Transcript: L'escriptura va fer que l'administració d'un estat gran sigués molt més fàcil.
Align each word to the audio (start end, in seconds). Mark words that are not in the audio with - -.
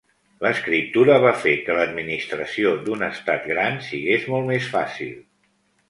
L'escriptura 0.45 1.17
va 1.25 1.33
fer 1.43 1.53
que 1.67 1.75
l'administració 1.81 2.73
d'un 2.89 3.07
estat 3.11 3.47
gran 3.55 3.81
sigués 3.93 4.29
molt 4.35 4.53
més 4.53 4.75
fàcil. 4.77 5.19